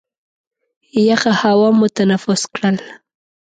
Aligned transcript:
یخه 1.07 1.31
هوا 1.41 1.69
مو 1.77 1.87
تنفس 1.97 2.41
کړل. 2.53 2.77